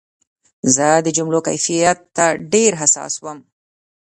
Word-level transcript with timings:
زه 0.75 0.87
د 1.05 1.07
جملو 1.17 1.39
کیفیت 1.47 1.99
ته 2.17 2.25
ډېر 2.53 2.71
حساس 2.81 3.13
وم. 3.23 3.39